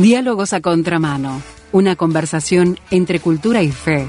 [0.00, 1.42] Diálogos a contramano.
[1.72, 4.08] Una conversación entre cultura y fe.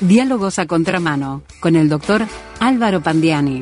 [0.00, 2.22] Diálogos a contramano con el doctor
[2.58, 3.60] Álvaro Pandiani.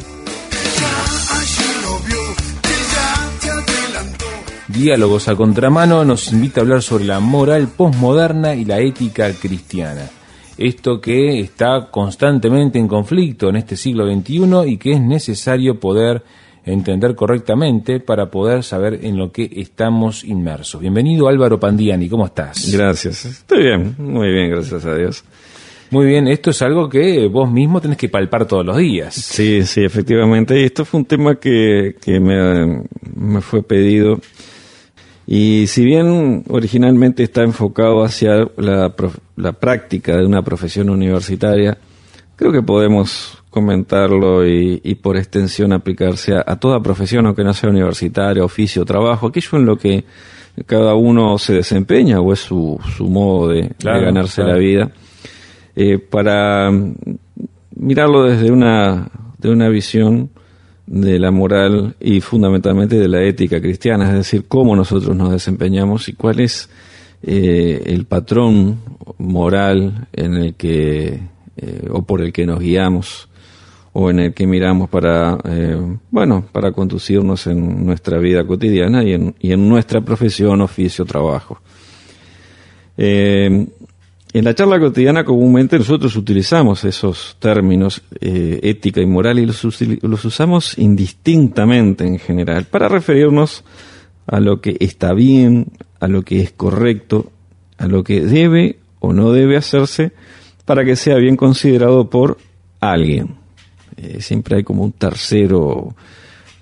[4.68, 10.08] Diálogos a contramano nos invita a hablar sobre la moral posmoderna y la ética cristiana.
[10.56, 16.24] Esto que está constantemente en conflicto en este siglo XXI y que es necesario poder
[16.64, 20.80] entender correctamente para poder saber en lo que estamos inmersos.
[20.80, 22.72] Bienvenido Álvaro Pandiani, ¿cómo estás?
[22.72, 25.24] Gracias, estoy bien, muy bien, gracias a Dios.
[25.90, 29.12] Muy bien, esto es algo que vos mismo tenés que palpar todos los días.
[29.12, 30.60] Sí, sí, efectivamente.
[30.60, 32.84] Y esto fue un tema que, que me,
[33.16, 34.20] me fue pedido
[35.32, 38.92] y si bien originalmente está enfocado hacia la,
[39.36, 41.78] la, práctica de una profesión universitaria,
[42.40, 47.68] creo que podemos comentarlo y, y por extensión aplicarse a, toda profesión, aunque no sea
[47.68, 50.04] universitaria, oficio, trabajo, aquello en lo que
[50.64, 54.90] cada uno se desempeña o es su, su modo de, ganarse la vida,
[55.76, 56.72] eh, para
[57.76, 60.30] mirarlo desde una, de una visión
[60.86, 66.08] de la moral y fundamentalmente de la ética cristiana, es decir, cómo nosotros nos desempeñamos
[66.08, 66.70] y cuál es
[67.22, 68.78] eh, el patrón
[69.18, 71.20] moral en el que
[71.60, 73.28] eh, o por el que nos guiamos
[73.92, 75.76] o en el que miramos para eh,
[76.10, 81.60] bueno para conducirnos en nuestra vida cotidiana y en, y en nuestra profesión, oficio, trabajo.
[84.32, 89.64] En la charla cotidiana comúnmente nosotros utilizamos esos términos eh, ética y moral y los,
[90.02, 93.64] los, usamos indistintamente en general para referirnos
[94.28, 97.32] a lo que está bien, a lo que es correcto,
[97.76, 100.12] a lo que debe o no debe hacerse
[100.70, 102.38] para que sea bien considerado por
[102.78, 103.34] alguien.
[103.96, 105.96] Eh, siempre hay como un tercero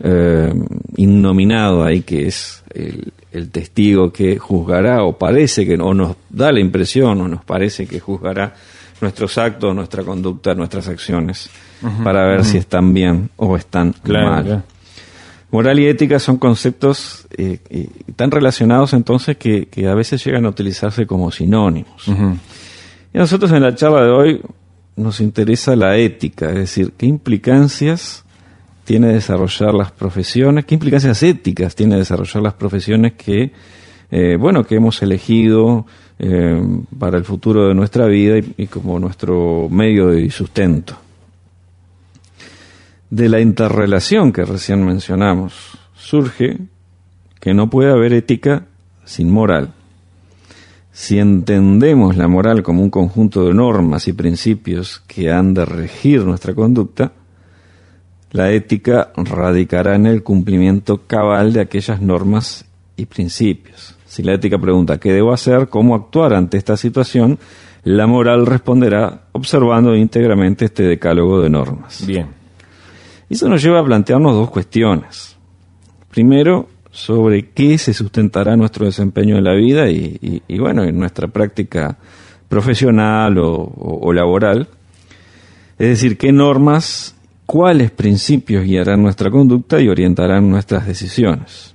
[0.00, 0.50] eh,
[0.96, 6.50] innominado ahí que es el, el testigo que juzgará o parece que o nos da
[6.50, 8.54] la impresión o nos parece que juzgará
[9.02, 11.50] nuestros actos, nuestra conducta, nuestras acciones
[12.02, 14.64] para ver si están bien o están mal.
[15.50, 20.46] Moral y ética son conceptos eh, eh, tan relacionados entonces que, que, a veces llegan
[20.46, 22.08] a utilizarse como sinónimos.
[23.12, 24.42] Y a nosotros en la charla de hoy
[24.96, 28.24] nos interesa la ética, es decir, qué implicancias
[28.84, 33.52] tiene desarrollar las profesiones, qué implicancias éticas tiene desarrollar las profesiones que,
[34.10, 35.86] eh, bueno, que hemos elegido
[36.18, 36.60] eh,
[36.98, 40.96] para el futuro de nuestra vida y, como nuestro medio de sustento.
[43.08, 46.58] De la interrelación que recién mencionamos, surge
[47.40, 48.66] que no puede haber ética
[49.04, 49.74] sin moral.
[51.00, 56.24] Si entendemos la moral como un conjunto de normas y principios que han de regir
[56.24, 57.12] nuestra conducta,
[58.32, 62.64] la ética radicará en el cumplimiento cabal de aquellas normas
[62.96, 63.94] y principios.
[64.06, 67.38] Si la ética pregunta qué debo hacer, cómo actuar ante esta situación,
[67.84, 72.04] la moral responderá observando íntegramente este decálogo de normas.
[72.04, 72.26] Bien.
[73.30, 75.36] Eso nos lleva a plantearnos dos cuestiones.
[76.10, 81.96] Primero, sobre qué se sustentará nuestro desempeño en la vida y, bueno, en nuestra práctica
[82.48, 84.68] profesional o laboral.
[85.78, 87.14] Es decir, qué normas
[87.46, 91.72] cuáles principios guiarán nuestra conducta y orientarán nuestras decisiones.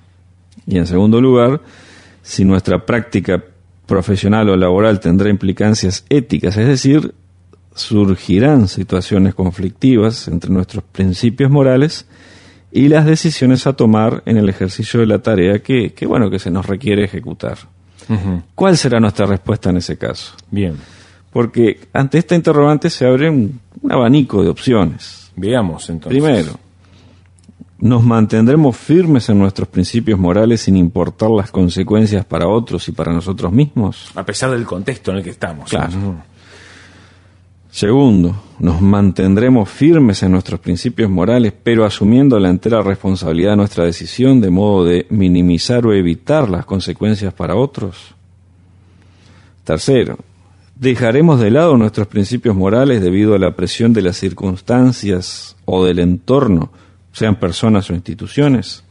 [0.68, 1.62] Y en segundo lugar,
[2.22, 3.42] si nuestra práctica
[3.86, 7.14] profesional o laboral tendrá implicancias éticas, es decir,
[7.76, 12.06] surgirán situaciones conflictivas entre nuestros principios morales
[12.76, 16.50] y las decisiones a tomar en el ejercicio de la tarea que, bueno que se
[16.50, 17.60] nos requiere ejecutar.
[18.56, 20.34] ¿Cuál será nuestra respuesta en ese caso?
[20.50, 20.76] Bien.
[21.32, 25.32] Porque ante esta interrogante se abre un abanico de opciones.
[25.36, 26.22] Veamos entonces.
[26.22, 26.60] Primero,
[27.78, 33.14] nos mantendremos firmes en nuestros principios morales sin importar las consecuencias para otros y para
[33.14, 34.12] nosotros mismos.
[34.16, 35.70] A pesar del contexto en el que estamos.
[35.70, 36.24] Claro.
[37.74, 43.84] Segundo, nos mantendremos firmes en nuestros principios morales, pero asumiendo la entera responsabilidad de nuestra
[43.84, 48.14] decisión de modo de minimizar o evitar las consecuencias para otros.
[49.64, 50.20] Tercero,
[50.76, 55.98] dejaremos de lado nuestros principios morales debido a la presión de las circunstancias o del
[55.98, 56.72] entorno,
[57.12, 58.84] sean personas o instituciones.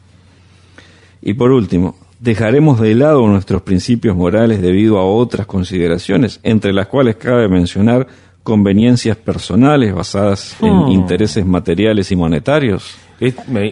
[1.20, 6.88] Y por último, dejaremos de lado nuestros principios morales debido a otras consideraciones, entre las
[6.88, 8.08] cuales cabe mencionar
[8.42, 10.88] conveniencias personales basadas en hmm.
[10.88, 12.96] intereses materiales y monetarios.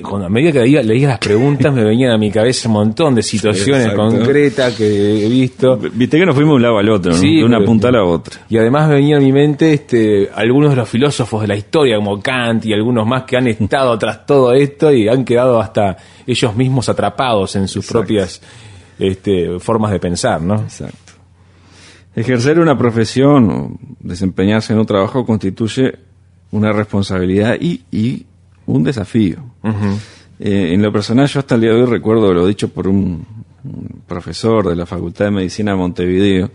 [0.03, 3.17] cuando a medida que leía, leía, las preguntas me venían a mi cabeza un montón
[3.17, 5.77] de situaciones concretas que he visto.
[5.77, 8.43] Viste que nos fuimos de un lado al otro, de una punta a la otra.
[8.49, 11.97] Y además me venía a mi mente este, algunos de los filósofos de la historia,
[11.97, 15.97] como Kant y algunos más que han estado tras todo esto y han quedado hasta
[16.27, 18.41] ellos mismos atrapados en sus propias
[19.01, 20.61] este, formas de pensar, ¿no?
[20.61, 21.10] Exacto.
[22.21, 25.99] Ejercer una profesión o desempeñarse en un trabajo constituye
[26.51, 28.27] una responsabilidad y, y
[28.67, 29.39] un desafío.
[30.39, 33.27] Eh, en lo personal, yo hasta el día de hoy recuerdo lo dicho por un,
[34.07, 36.51] profesor de la Facultad de Medicina de Montevideo.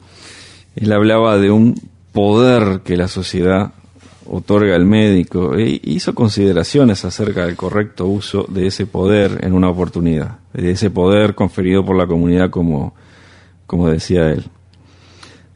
[0.76, 1.76] Él hablaba de un
[2.12, 3.74] poder que la sociedad
[4.28, 9.70] otorga al médico e hizo consideraciones acerca del correcto uso de ese poder en una
[9.70, 12.96] oportunidad, de ese poder conferido por la comunidad como,
[13.68, 14.46] como decía él.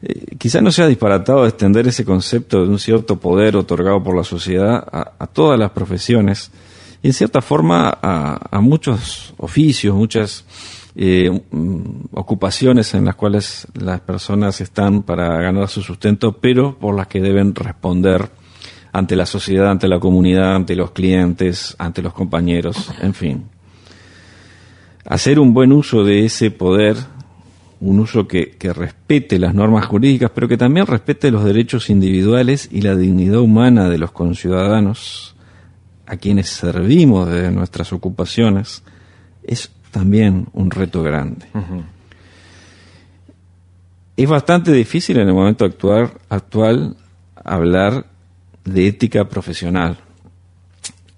[0.02, 4.24] Eh, quizá no sea disparatado extender ese concepto de un cierto poder otorgado por la
[4.24, 6.50] sociedad a, todas las profesiones
[7.02, 10.44] y en cierta forma a, muchos oficios, muchas
[10.96, 16.96] eh, mm, ocupaciones en las cuales las personas están para ganar su sustento, pero por
[16.96, 18.30] las que deben responder
[18.92, 23.44] ante la sociedad, ante la comunidad, ante los clientes, ante los compañeros, en fin.
[25.04, 26.96] Hacer un buen uso de ese poder
[27.80, 32.82] un uso que, respete las normas jurídicas, pero que también respete los derechos individuales y
[32.82, 35.34] la dignidad humana de los conciudadanos
[36.06, 38.82] a quienes servimos de nuestras ocupaciones,
[39.42, 41.46] es también un reto grande.
[44.16, 46.96] Es bastante difícil en el momento actual, actual
[47.36, 48.06] hablar
[48.64, 49.98] de ética profesional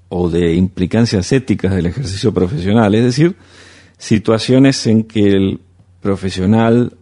[0.08, 3.37] o de implicancias éticas del ejercicio profesional, es decir,
[3.99, 5.61] situaciones en que el
[6.03, 6.93] profesional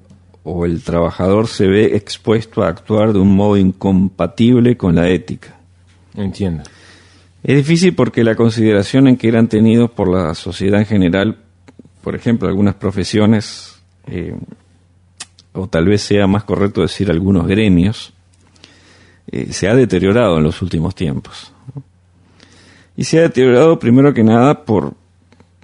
[0.44, 5.58] o el trabajador se ve expuesto a actuar de un modo incompatible con la ética.
[6.14, 6.62] Entiendo.
[7.42, 11.38] Es difícil porque la consideración en que eran tenidos por la sociedad en general,
[12.02, 14.36] por ejemplo, algunas profesiones, eh,
[15.52, 18.12] o tal vez sea más correcto decir algunos gremios,
[19.30, 21.52] eh, se ha deteriorado en los últimos tiempos.
[22.96, 24.94] Y se ha deteriorado primero que nada por,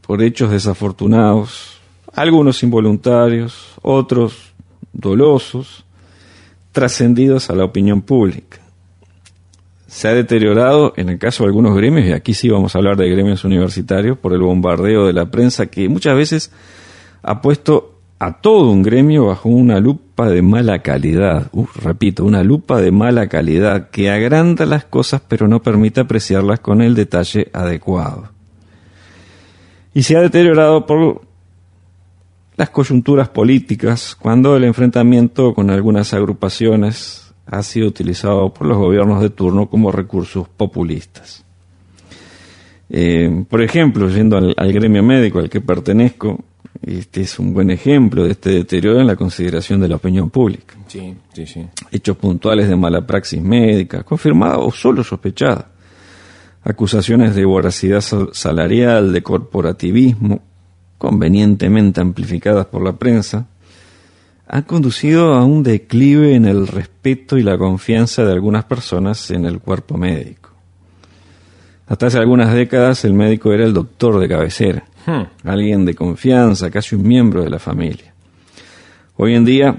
[0.06, 1.75] por hechos desafortunados,
[2.16, 4.52] algunos involuntarios, otros
[4.92, 5.84] dolosos,
[6.72, 8.58] trascendidos a la opinión pública.
[9.86, 12.96] Se ha deteriorado en el caso de algunos gremios, y aquí sí vamos a hablar
[12.96, 16.50] de gremios universitarios, por el bombardeo de la prensa que muchas veces
[17.22, 21.50] ha puesto a todo un gremio bajo una lupa de mala calidad.
[21.82, 26.80] repito, una lupa de mala calidad que agranda las cosas pero no permite apreciarlas con
[26.80, 28.30] el detalle adecuado.
[29.92, 31.25] Y se ha deteriorado por
[32.56, 39.20] las coyunturas políticas cuando el enfrentamiento con algunas agrupaciones ha sido utilizado por los gobiernos
[39.20, 41.44] de turno como recursos populistas.
[42.88, 46.44] Eh, por ejemplo, yendo al, gremio médico al que pertenezco,
[46.82, 50.74] este es un buen ejemplo de este deterioro en la consideración de la opinión pública.
[50.86, 51.66] Sí, sí, sí.
[51.90, 55.70] Hechos puntuales de mala praxis médica, confirmada o solo sospechada.
[56.62, 58.00] Acusaciones de voracidad
[58.32, 60.42] salarial, de corporativismo,
[60.98, 63.46] convenientemente amplificadas por la prensa,
[64.48, 69.44] han conducido a un declive en el respeto y la confianza de algunas personas en
[69.44, 70.50] el cuerpo médico.
[71.88, 75.48] Hasta hace algunas décadas el médico era el doctor de cabecera, hmm.
[75.48, 78.12] alguien de confianza, casi un miembro de la familia.
[79.16, 79.76] Hoy en día,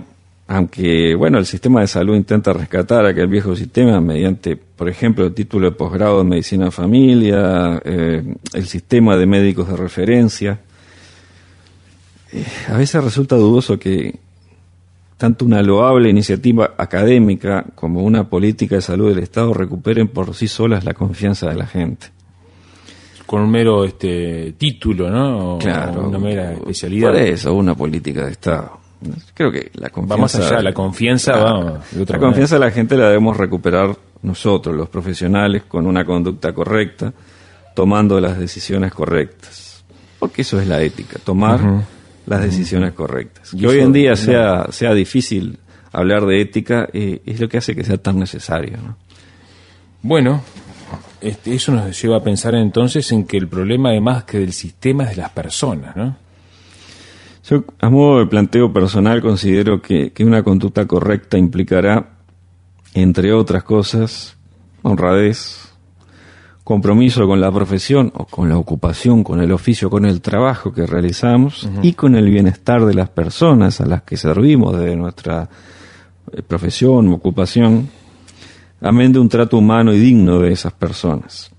[0.47, 5.33] aunque bueno, el sistema de salud intenta rescatar aquel viejo sistema mediante, por ejemplo, el
[5.33, 10.59] título de posgrado en medicina familia, eh, el sistema de médicos de referencia,
[12.31, 14.19] eh, a veces resulta dudoso que
[15.17, 20.47] tanto una loable iniciativa académica como una política de salud del Estado recuperen por sí
[20.47, 22.07] solas la confianza de la gente.
[23.25, 25.57] Con un mero este título, ¿no?
[25.57, 26.07] claro.
[26.07, 27.11] Una mera especialidad.
[27.11, 28.79] Por eso, una política de Estado.
[29.33, 30.15] Creo que la confianza.
[30.15, 31.81] Va más allá, la confianza va.
[32.07, 37.13] la confianza de la gente la debemos recuperar nosotros, los profesionales, con una conducta correcta,
[37.75, 39.83] tomando las decisiones correctas.
[40.19, 41.59] Porque eso es la ética, tomar
[42.27, 43.51] las decisiones correctas.
[43.57, 45.59] Que hoy en día sea, sea difícil
[45.91, 48.77] hablar de ética eh, es lo que hace que sea tan necesario.
[50.01, 50.43] Bueno,
[51.21, 55.05] este, eso nos lleva a pensar entonces en que el problema además que del sistema
[55.05, 56.15] es de las personas, ¿no?
[57.49, 62.17] Yo, a modo de planteo personal, considero que, que una conducta correcta implicará,
[62.93, 64.35] entre otras cosas,
[64.81, 65.66] honradez,
[66.67, 70.85] compromiso con la profesión o con la ocupación, con el oficio, con el trabajo que
[70.85, 75.47] realizamos y con el bienestar de las personas a las que servimos de nuestra
[76.29, 77.87] eh, profesión o ocupación,
[78.81, 81.51] amén de un trato humano y digno de esas personas.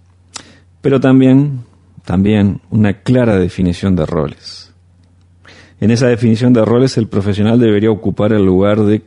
[0.83, 1.61] Pero también,
[2.05, 4.75] también una clara definición de roles.
[5.81, 9.00] En esa definición de roles el profesional debería ocupar el lugar de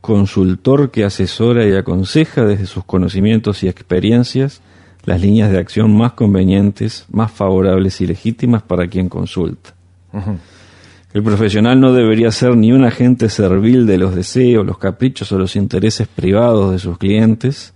[0.00, 4.62] consultor que asesora y aconseja desde sus conocimientos y experiencias
[5.04, 9.74] las líneas de acción más convenientes, más favorables y legítimas para quien consulta.
[11.12, 15.38] El profesional no debería ser ni un agente servil de los deseos, los caprichos o
[15.38, 17.74] los intereses privados de sus clientes,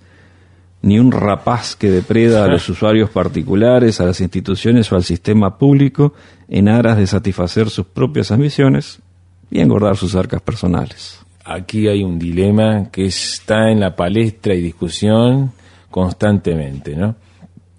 [0.83, 5.59] ni un rapaz que depreda a los usuarios particulares, a las instituciones o al sistema
[5.59, 6.15] público
[6.49, 9.01] en aras de satisfacer sus propias ambiciones
[9.51, 11.21] y engordar sus arcas personales.
[11.45, 15.53] Aquí hay un dilema que está en la palestra y discusión
[15.97, 17.17] constantemente, ¿no?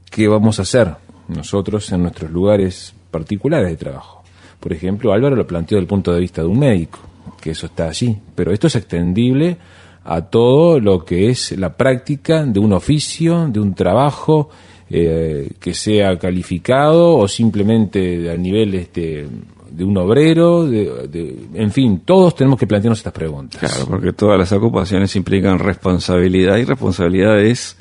[0.10, 0.92] ¿Qué vamos a hacer
[1.28, 4.24] nosotros en nuestros lugares particulares de trabajo?
[4.60, 6.98] Por ejemplo, Álvaro lo planteó desde el punto de vista de un médico,
[7.40, 9.58] que eso está allí, pero esto es extendible
[10.04, 14.50] a todo lo que es la práctica de un oficio, de un trabajo
[14.90, 19.28] eh, que sea calificado o simplemente a nivel este,
[19.70, 23.60] de un obrero, de, en fin, todos tenemos que plantearnos estas preguntas.
[23.60, 27.77] Claro, porque todas las ocupaciones implican responsabilidad y responsabilidad es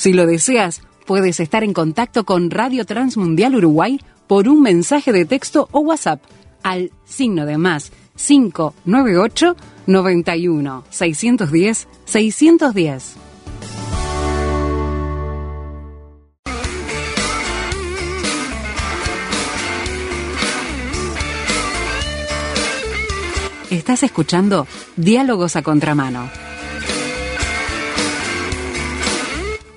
[0.01, 5.27] Si lo deseas, puedes estar en contacto con Radio Transmundial Uruguay por un mensaje de
[5.27, 6.23] texto o WhatsApp
[6.63, 13.17] al signo de más 598 91 610 610.
[23.69, 24.67] Estás escuchando
[24.97, 26.50] Diálogos a Contramano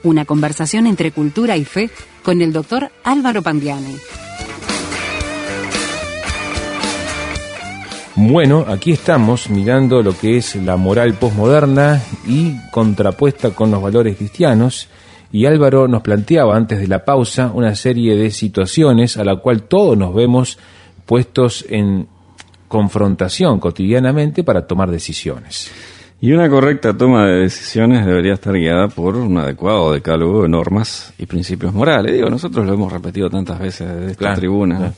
[0.03, 1.89] Una conversación entre cultura y fe
[2.23, 3.95] con el doctor Álvaro Pandiani.
[8.15, 14.17] Bueno, aquí estamos mirando lo que es la moral posmoderna y contrapuesta con los valores
[14.17, 14.87] cristianos.
[15.31, 19.63] Y Álvaro nos planteaba antes de la pausa una serie de situaciones a la cual
[19.63, 20.59] todos nos vemos
[21.07, 22.07] puestos en
[22.67, 25.71] confrontación cotidianamente para tomar decisiones.
[26.23, 31.13] Y una correcta toma de decisiones debería estar guiada por un adecuado decálogo de normas
[31.17, 32.13] y principios morales.
[32.13, 34.93] Digo, nosotros lo hemos repetido tantas veces desde esta tribuna.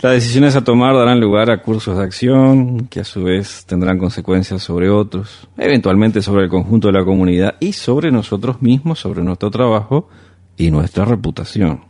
[0.00, 3.98] Las decisiones a tomar darán lugar a cursos de acción que a su vez tendrán
[3.98, 9.22] consecuencias sobre otros, eventualmente sobre el conjunto de la comunidad y sobre nosotros mismos, sobre
[9.22, 10.08] nuestro trabajo
[10.56, 11.82] y nuestra reputación.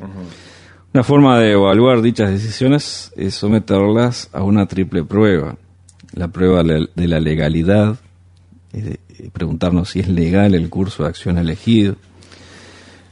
[0.93, 5.55] Una forma de evaluar dichas decisiones es someterlas a una triple prueba.
[6.13, 7.99] La prueba de la legalidad,
[9.33, 11.97] preguntarnos si es legal el curso de acción elegido.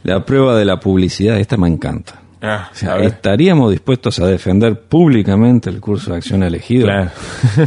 [0.02, 2.22] La prueba de la publicidad, esta me encanta.
[2.42, 2.70] Ah,
[3.02, 6.88] estaríamos dispuestos a defender públicamente el curso de acción elegido.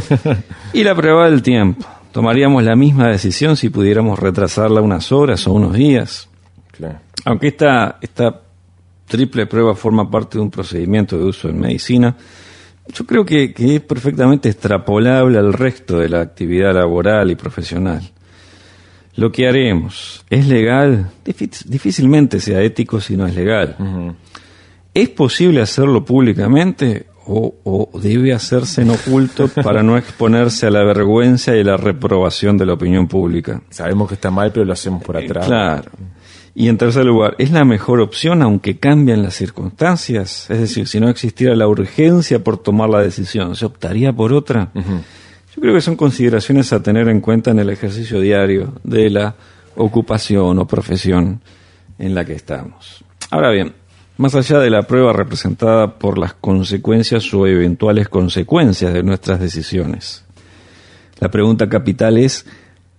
[0.72, 1.86] y la prueba del tiempo.
[2.12, 6.28] Tomaríamos la misma decisión si pudiéramos retrasarla unas horas o unos días.
[7.24, 8.40] Aunque esta, esta
[9.06, 12.16] triple prueba forma parte de un procedimiento de uso en medicina,
[12.92, 18.02] yo creo que, es perfectamente extrapolable al resto de la actividad laboral y profesional.
[19.16, 23.76] Lo que haremos es legal, difícilmente sea ético si no es legal.
[24.94, 31.56] ¿Es posible hacerlo públicamente o, debe hacerse en oculto para no exponerse a la vergüenza
[31.56, 33.62] y la reprobación de la opinión pública?
[33.70, 35.46] Sabemos que está mal, pero lo hacemos por atrás.
[35.46, 35.90] Claro.
[36.54, 40.50] Y en tercer lugar, ¿es la mejor opción aunque cambien las circunstancias?
[40.50, 44.70] Es decir, si no existiera la urgencia por tomar la decisión, ¿se optaría por otra?
[44.74, 49.34] Yo creo que son consideraciones a tener en cuenta en el ejercicio diario de la
[49.76, 51.40] ocupación o profesión
[51.98, 53.04] en la que estamos.
[53.30, 53.74] Ahora bien,
[54.16, 60.24] más allá de la prueba representada por las consecuencias o eventuales consecuencias de nuestras decisiones,
[61.20, 62.46] la pregunta capital es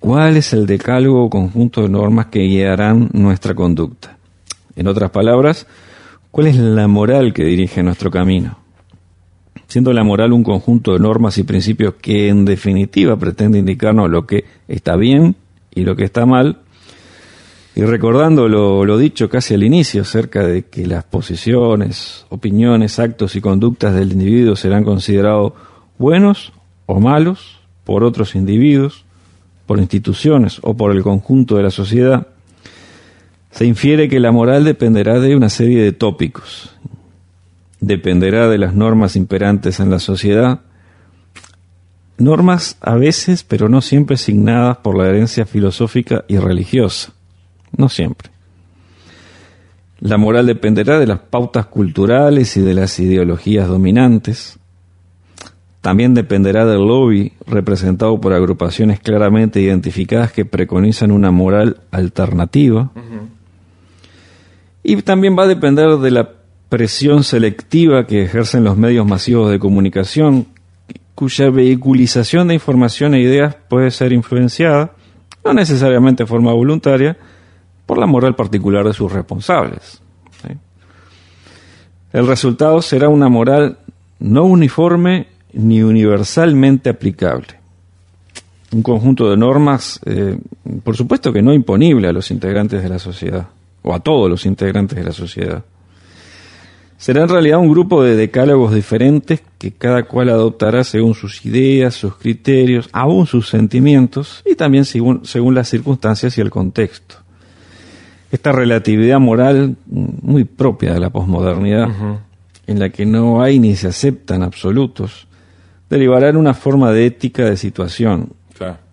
[0.01, 4.17] ¿Cuál es el decálogo o conjunto de normas que guiarán nuestra conducta?
[4.75, 5.67] En otras palabras,
[6.31, 8.57] ¿cuál es la moral que dirige nuestro camino?
[9.67, 14.25] Siendo la moral un conjunto de normas y principios que en definitiva pretende indicarnos lo
[14.25, 15.35] que está bien
[15.69, 16.61] y lo que está mal,
[17.75, 23.35] y recordando lo, lo, dicho casi al inicio acerca de que las posiciones, opiniones, actos
[23.35, 25.53] y conductas del individuo serán considerados
[25.99, 26.53] buenos
[26.87, 29.05] o malos por otros individuos,
[29.71, 32.27] por instituciones o por el conjunto de la sociedad,
[33.51, 36.75] se infiere que la moral dependerá de una serie de tópicos.
[37.79, 40.59] Dependerá de las normas imperantes en la sociedad,
[42.17, 47.13] normas a veces, pero no siempre asignadas por la herencia filosófica y religiosa.
[47.77, 48.29] No siempre.
[50.01, 54.59] La moral dependerá de las pautas culturales y de las ideologías dominantes.
[55.81, 62.91] También dependerá del lobby representado por agrupaciones claramente identificadas que preconizan una moral alternativa.
[64.83, 66.29] Y también va a depender de la
[66.69, 70.45] presión selectiva que ejercen los medios masivos de comunicación,
[71.15, 74.91] cuya vehiculización de información e ideas puede ser influenciada,
[75.43, 77.17] no necesariamente de forma voluntaria,
[77.87, 79.99] por la moral particular de sus responsables.
[82.13, 83.79] El resultado será una moral
[84.19, 87.47] no uniforme ni universalmente aplicable.
[88.71, 90.37] Un conjunto de normas, eh,
[90.83, 93.47] por supuesto que no imponible a los integrantes de la sociedad,
[93.81, 95.63] o a todos los integrantes de la sociedad.
[97.01, 101.95] Será en realidad un grupo de decálogos diferentes que cada cual adoptará según sus ideas,
[101.95, 107.15] sus criterios, aún sus sentimientos y también según, según las circunstancias y el contexto.
[108.31, 111.89] Esta relatividad moral muy propia de la posmodernidad,
[112.67, 115.27] en la que no hay ni se aceptan absolutos,
[115.91, 118.31] derivará en una forma de ética de situación,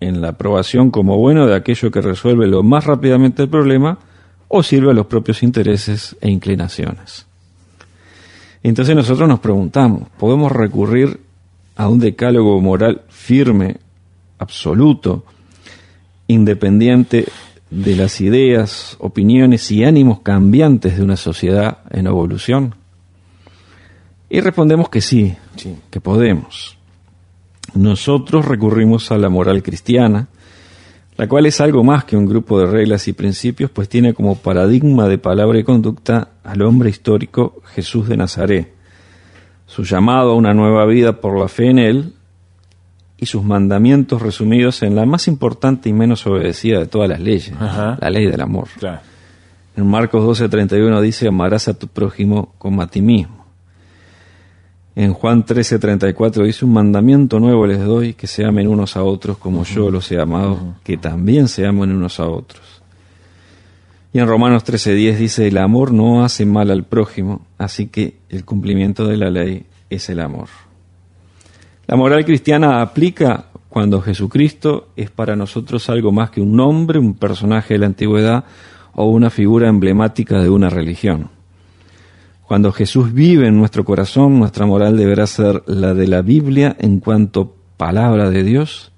[0.01, 3.99] en la aprobación como bueno de aquello que resuelve lo más rápidamente el problema
[4.49, 7.25] o sirve a los propios intereses e inclinaciones.
[8.63, 11.21] Entonces nosotros nos preguntamos, ¿podemos recurrir
[11.77, 13.77] a un decálogo moral firme,
[14.37, 15.23] absoluto,
[16.27, 17.27] independiente
[17.69, 22.75] de las ideas, opiniones y ánimos cambiantes de una sociedad en evolución?
[24.29, 26.78] Y respondemos que sí, sí, que podemos.
[27.73, 30.27] Nosotros recurrimos a la moral cristiana,
[31.17, 34.35] la cual es algo más que un grupo de reglas y principios, pues tiene como
[34.35, 38.73] paradigma de palabra y conducta al hombre histórico Jesús de Nazaret,
[39.65, 42.13] su llamado a una nueva vida por la fe en él
[43.17, 47.53] y sus mandamientos resumidos en la más importante y menos obedecida de todas las leyes,
[47.59, 48.69] la ley del amor.
[49.75, 53.38] En Marcos 12:31 dice, amarás a tu prójimo como a ti mismo.
[54.99, 59.37] En Juan 13:34 dice, un mandamiento nuevo les doy, que se amen unos a otros
[59.37, 62.81] como yo los he amado, que también se amen unos a otros.
[64.11, 68.43] Y en Romanos 13:10 dice, el amor no hace mal al prójimo, así que el
[68.43, 70.49] cumplimiento de la ley es el amor.
[71.87, 77.13] La moral cristiana aplica cuando Jesucristo es para nosotros algo más que un nombre, un
[77.13, 78.43] personaje de la antigüedad
[78.95, 81.38] o una figura emblemática de una religión.
[82.49, 86.99] Cuando Jesús vive en nuestro corazón, nuestra moral deberá ser la de la Biblia en
[86.99, 88.91] cuanto palabra de Dios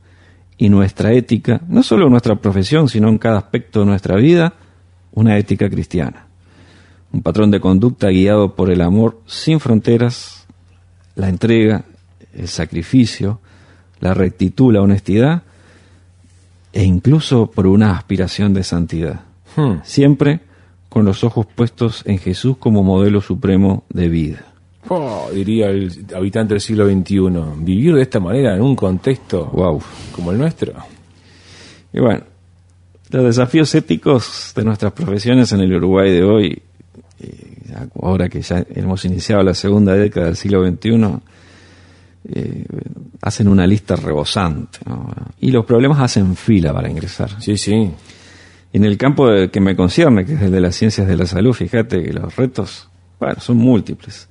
[0.57, 4.53] y nuestra ética, no solo nuestra profesión, sino en cada aspecto de nuestra vida,
[5.11, 6.27] una ética cristiana.
[7.11, 10.47] Un patrón de conducta guiado por el amor sin fronteras,
[11.15, 11.83] la entrega,
[12.33, 13.41] el sacrificio,
[13.99, 15.43] la rectitud, la honestidad
[16.71, 19.25] e incluso por una aspiración de santidad.
[19.57, 19.79] Hmm.
[19.83, 20.39] Siempre
[20.91, 24.45] con los ojos puestos en Jesús como modelo supremo de vida.
[24.89, 29.81] Oh, diría el habitante del siglo XXI, vivir de esta manera en un contexto wow.
[30.11, 30.73] como el nuestro.
[31.93, 32.25] Y bueno,
[33.09, 36.61] los desafíos éticos de nuestras profesiones en el Uruguay de hoy,
[37.21, 41.21] eh, ahora que ya hemos iniciado la segunda década del siglo XXI,
[42.33, 42.65] eh,
[43.21, 44.79] hacen una lista rebosante.
[45.39, 47.41] Y los problemas hacen fila para ingresar.
[47.41, 47.89] Sí, sí.
[48.73, 51.53] En el campo que me concierne, que es el de las ciencias de la salud,
[51.53, 54.29] fíjate que los retos, bueno, son múltiples.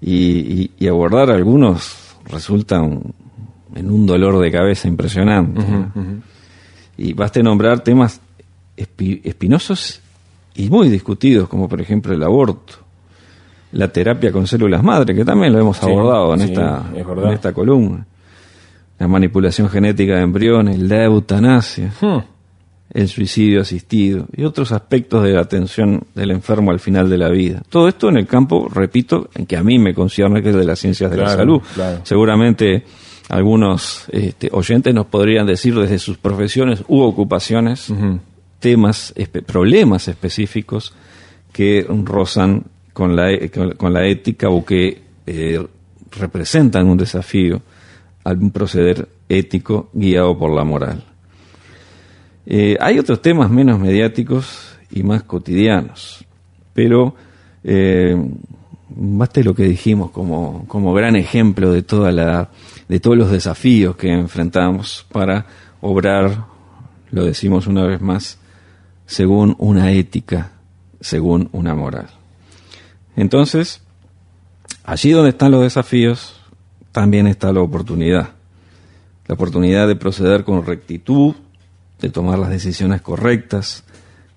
[0.00, 5.62] Y, abordar algunos resulta en un dolor de cabeza impresionante.
[6.96, 8.20] Y baste nombrar temas
[8.76, 10.00] espinosos
[10.56, 12.74] y muy discutidos, como por ejemplo el aborto,
[13.72, 18.04] la terapia con células madre, que también lo hemos abordado en, esta, en esta columna,
[18.98, 21.92] la manipulación genética de embriones, la eutanasia.
[22.00, 22.39] Hmm
[22.92, 27.28] el suicidio asistido y otros aspectos de la atención del enfermo al final de la
[27.28, 27.62] vida.
[27.68, 30.64] Todo esto en el campo, repito, en que a mí me concierne, que es de
[30.64, 31.60] las ciencias de la salud.
[32.02, 32.84] Seguramente
[33.28, 37.92] algunos este, oyentes nos podrían decir desde sus profesiones u ocupaciones
[38.58, 39.14] temas,
[39.46, 40.92] problemas específicos
[41.52, 45.64] que rozan con la, e, con, la ética o que eh,
[46.10, 47.62] representan un desafío
[48.24, 51.04] al proceder ético guiado por la moral.
[52.46, 56.24] Eh, hay otros temas menos mediáticos y más cotidianos,
[56.72, 57.14] pero
[57.62, 58.16] eh,
[58.88, 62.50] basta lo que dijimos como, como gran ejemplo de, toda la,
[62.88, 65.46] de todos los desafíos que enfrentamos para
[65.80, 66.46] obrar,
[67.10, 68.38] lo decimos una vez más,
[69.06, 70.52] según una ética,
[71.00, 72.08] según una moral.
[73.16, 73.82] Entonces,
[74.84, 76.40] allí donde están los desafíos,
[76.92, 78.30] también está la oportunidad.
[79.26, 81.34] La oportunidad de proceder con rectitud,
[82.00, 83.84] de tomar las decisiones correctas,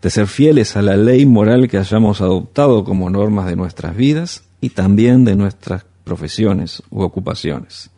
[0.01, 4.43] de ser fieles a la ley moral que hayamos adoptado como normas de nuestras vidas
[4.59, 7.89] y también de nuestras profesiones u ocupaciones.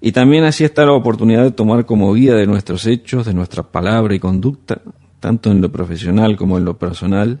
[0.00, 3.62] Y también así está la oportunidad de tomar como guía de nuestros hechos, de nuestra
[3.62, 4.82] palabra y conducta,
[5.18, 7.40] tanto en lo profesional como en lo personal,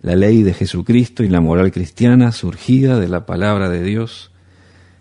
[0.00, 4.30] la ley de Jesucristo y la moral cristiana surgida de la palabra de Dios,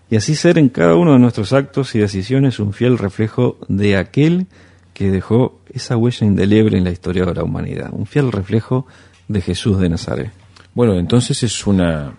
[0.10, 3.98] y así ser en cada uno de nuestros actos y decisiones un fiel reflejo de
[3.98, 4.48] aquel
[4.94, 8.86] que dejó esa huella indeleble en la historia de la humanidad, un fiel reflejo
[9.28, 10.32] de Jesús de Nazaret.
[10.74, 12.14] Bueno, entonces es una